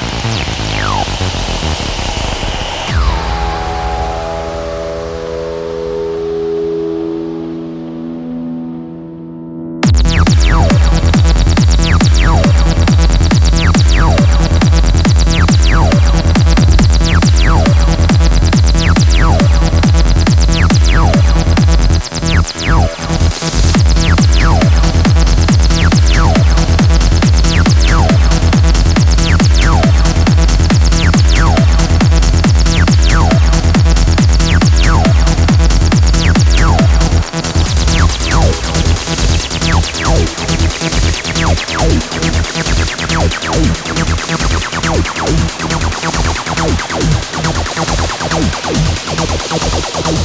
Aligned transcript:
Ai, 49.55 49.61
ai, 49.61 50.03
ai, 50.03 50.15
ai. 50.17 50.24